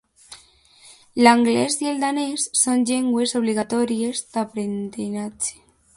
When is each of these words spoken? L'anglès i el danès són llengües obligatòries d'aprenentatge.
L'anglès 1.27 1.75
i 1.83 1.89
el 1.91 2.01
danès 2.05 2.47
són 2.61 2.87
llengües 2.93 3.35
obligatòries 3.41 4.25
d'aprenentatge. 4.33 5.59